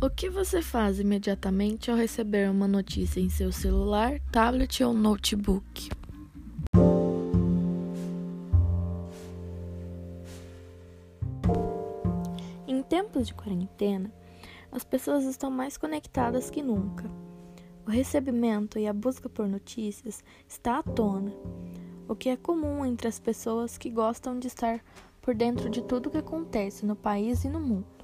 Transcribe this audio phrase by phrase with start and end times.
[0.00, 5.90] O que você faz imediatamente ao receber uma notícia em seu celular, tablet ou notebook?
[12.68, 14.12] Em tempos de quarentena,
[14.70, 17.10] as pessoas estão mais conectadas que nunca.
[17.84, 21.32] O recebimento e a busca por notícias está à tona,
[22.06, 24.80] o que é comum entre as pessoas que gostam de estar
[25.20, 27.97] por dentro de tudo o que acontece no país e no mundo.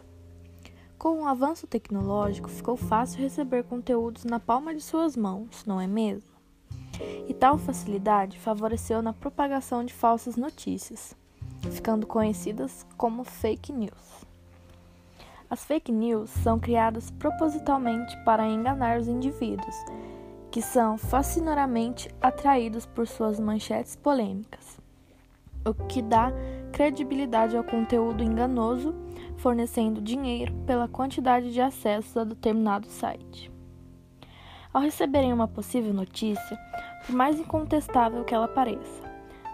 [0.99, 5.87] Com o avanço tecnológico, ficou fácil receber conteúdos na palma de suas mãos, não é
[5.87, 6.31] mesmo?
[7.29, 11.15] E tal facilidade favoreceu na propagação de falsas notícias,
[11.71, 14.25] ficando conhecidas como fake news.
[15.51, 19.75] As fake news são criadas propositalmente para enganar os indivíduos,
[20.51, 24.79] que são fascinoramente atraídos por suas manchetes polêmicas,
[25.65, 26.33] o que dá
[26.73, 28.95] credibilidade ao conteúdo enganoso
[29.37, 33.51] fornecendo dinheiro pela quantidade de acessos a determinado site.
[34.73, 36.59] Ao receberem uma possível notícia,
[37.07, 39.03] por mais incontestável que ela pareça,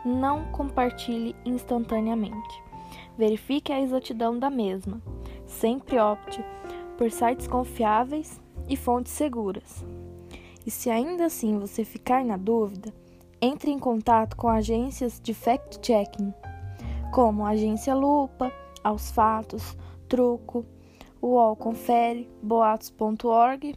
[0.05, 2.63] não compartilhe instantaneamente.
[3.19, 5.01] Verifique a exatidão da mesma.
[5.47, 6.43] Sempre opte
[6.97, 9.85] por sites confiáveis e fontes seguras.
[10.65, 12.93] E se ainda assim você ficar na dúvida,
[13.43, 16.33] entre em contato com agências de fact-checking,
[17.13, 19.77] como a Agência Lupa, aos fatos,
[20.09, 20.65] truco,
[21.23, 23.77] UOL Confere, boatos.org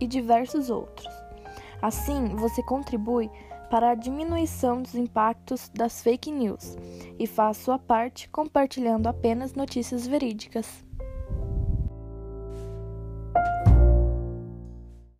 [0.00, 1.08] e diversos outros.
[1.80, 3.30] Assim, você contribui
[3.70, 6.76] para a diminuição dos impactos das fake news
[7.18, 10.84] e faz sua parte compartilhando apenas notícias verídicas.